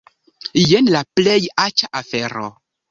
[0.63, 2.51] Jen la plej aĉa afero!